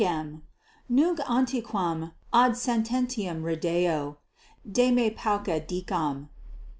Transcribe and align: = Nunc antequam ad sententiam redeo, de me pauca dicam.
= 0.01 0.01
Nunc 0.89 1.19
antequam 1.19 2.13
ad 2.33 2.53
sententiam 2.53 3.43
redeo, 3.43 4.17
de 4.67 4.89
me 4.89 5.11
pauca 5.11 5.59
dicam. 5.61 6.29